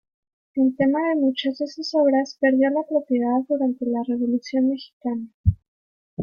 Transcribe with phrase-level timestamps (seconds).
[0.55, 5.27] El tema de muchas de sus obras, perdió la propiedad durante la Revolución Mexicana.